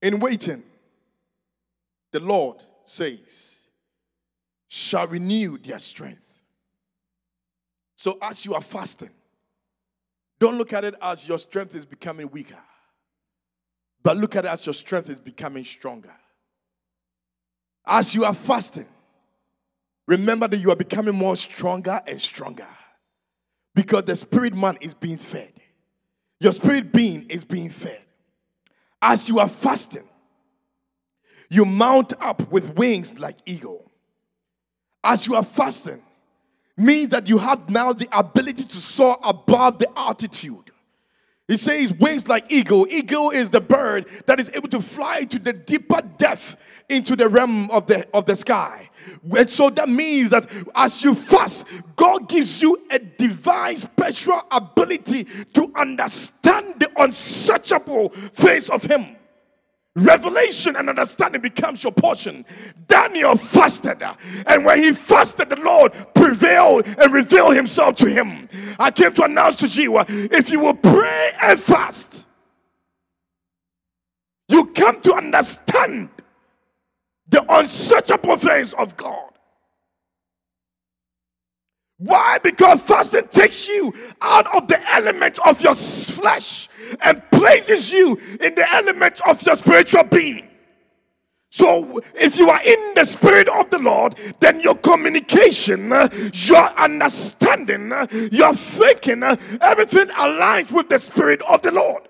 [0.03, 0.62] In waiting,
[2.12, 3.57] the Lord says,
[4.68, 6.27] shall renew their strength.
[7.97, 9.11] So as you are fasting,
[10.39, 12.59] don't look at it as your strength is becoming weaker,
[14.03, 16.12] but look at it as your strength is becoming stronger.
[17.87, 18.87] As you are fasting,
[20.07, 22.68] remember that you are becoming more stronger and stronger
[23.74, 25.52] because the spirit man is being fed.
[26.40, 28.05] Your spirit being is being fed.
[29.00, 30.09] As you are fasting,
[31.50, 33.90] you mount up with wings like eagle.
[35.02, 36.02] As you are fasting,
[36.76, 40.70] means that you have now the ability to soar above the altitude.
[41.46, 42.86] He says wings like eagle.
[42.88, 46.57] Eagle is the bird that is able to fly to the deeper depth
[46.88, 48.84] into the realm of the of the sky.
[49.36, 55.24] And so that means that as you fast, God gives you a divine special ability
[55.55, 59.16] to understand the unsearchable face of Him.
[59.96, 62.44] Revelation and understanding becomes your portion.
[62.88, 64.02] Daniel fasted,
[64.44, 68.48] and when he fasted, the Lord prevailed and revealed himself to him.
[68.80, 72.26] I came to announce to you if you will pray and fast,
[74.48, 76.11] you come to understand
[77.29, 79.31] the unsearchable things of God.
[81.99, 82.39] Why?
[82.43, 86.68] Because fasting takes you out of the element of your flesh
[87.03, 90.49] and places you in the element of your spiritual being.
[91.51, 97.93] So, if you are in the spirit of the Lord, then your communication, your understanding,
[98.33, 102.09] your thinking, everything aligns with the spirit of the Lord.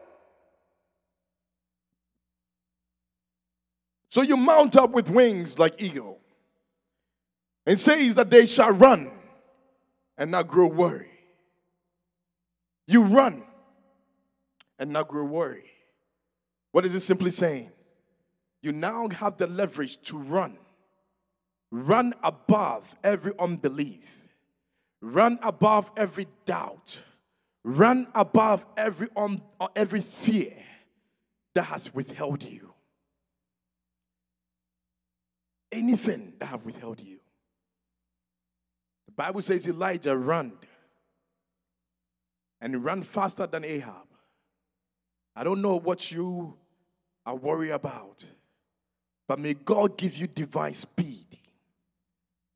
[4.14, 6.20] So you mount up with wings like eagle.
[7.66, 9.10] and says that they shall run
[10.16, 11.10] and not grow weary.
[12.86, 13.42] You run
[14.78, 15.64] and not grow weary.
[16.70, 17.72] What is it simply saying?
[18.62, 20.58] You now have the leverage to run.
[21.72, 24.28] Run above every unbelief.
[25.00, 27.02] Run above every doubt.
[27.64, 30.54] Run above every, un, uh, every fear
[31.56, 32.73] that has withheld you.
[35.74, 37.18] Anything that have withheld you.
[39.06, 40.52] The Bible says Elijah ran
[42.60, 44.06] and ran faster than Ahab.
[45.34, 46.54] I don't know what you
[47.26, 48.24] are worried about,
[49.26, 51.26] but may God give you divine speed.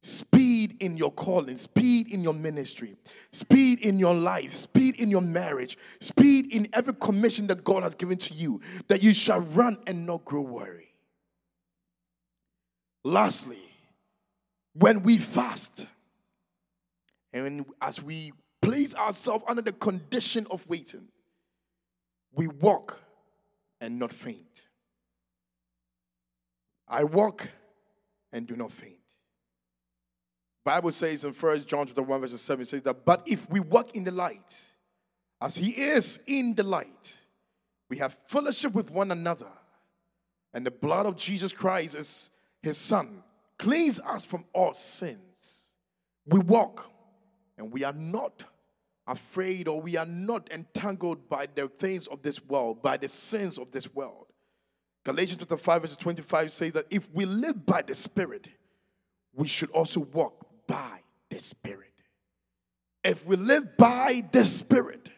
[0.01, 2.95] Speed in your calling, speed in your ministry,
[3.33, 7.97] speed in your life, speed in your marriage, speed in every commission that God has
[7.97, 10.88] given to you, that you shall run and not grow weary.
[13.05, 13.63] Lastly,
[14.75, 15.87] when we fast,
[17.33, 21.09] and as we place ourselves under the condition of waiting,
[22.33, 23.01] we walk
[23.81, 24.69] and not faint.
[26.87, 27.49] I walk
[28.33, 28.95] and do not faint.
[30.65, 33.61] Bible says in 1 John chapter 1, verse 7, it says that, but if we
[33.61, 34.61] walk in the light,
[35.41, 37.17] as he is in the light,
[37.89, 39.49] we have fellowship with one another.
[40.53, 42.31] And the blood of Jesus Christ is
[42.63, 43.23] his son,
[43.59, 45.71] cleans us from all sins.
[46.27, 46.91] We walk
[47.57, 48.45] and we are not
[49.07, 53.59] afraid or we are not entangled by the things of this world, by the sins
[53.59, 54.27] of this world.
[55.05, 58.49] Galatians chapter 5, verse 25 says that if we live by the Spirit,
[59.35, 61.01] we should also walk by
[61.31, 61.93] the Spirit.
[63.03, 65.11] If we live by the Spirit,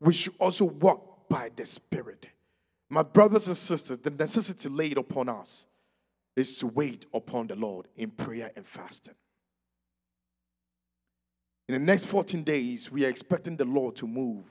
[0.00, 2.26] we should also walk by the Spirit.
[2.90, 5.66] My brothers and sisters, the necessity laid upon us
[6.36, 9.14] is to wait upon the Lord in prayer and fasting.
[11.68, 14.44] In the next 14 days, we are expecting the Lord to move.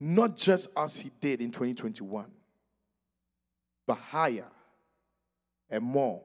[0.00, 2.26] Not just as He did in 2021,
[3.86, 4.48] but higher
[5.70, 6.22] and more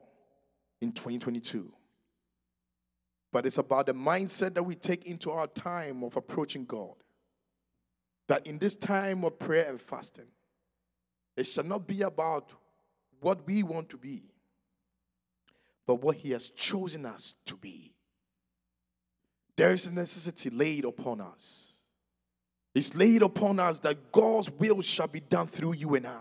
[0.80, 1.72] in 2022.
[3.32, 6.94] But it's about the mindset that we take into our time of approaching God.
[8.28, 10.26] That in this time of prayer and fasting,
[11.36, 12.50] It shall not be about
[13.22, 14.22] what we want to be,
[15.86, 17.94] but what He has chosen us to be.
[19.56, 21.80] There is a necessity laid upon us.
[22.74, 26.18] It's laid upon us that God's will shall be done through you and I.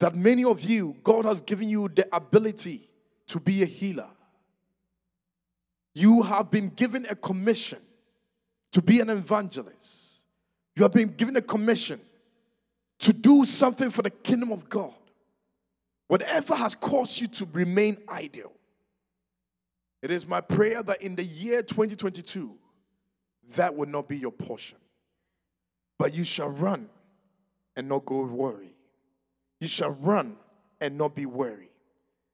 [0.00, 2.88] That many of you, God has given you the ability
[3.28, 4.10] to be a healer.
[5.94, 7.78] You have been given a commission
[8.72, 10.24] to be an evangelist.
[10.74, 12.00] You have been given a commission
[12.98, 14.92] to do something for the kingdom of God.
[16.08, 18.52] Whatever has caused you to remain idle,
[20.02, 22.54] it is my prayer that in the year 2022,
[23.56, 24.78] that will not be your portion.
[25.98, 26.88] But you shall run
[27.76, 28.74] and not go worry.
[29.60, 30.36] You shall run
[30.80, 31.70] and not be weary.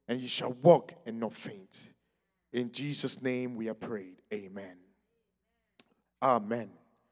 [0.08, 1.92] And you shall walk and not faint.
[2.52, 4.16] In Jesus' name we are prayed.
[4.34, 4.76] Amen.
[6.20, 6.70] Amen.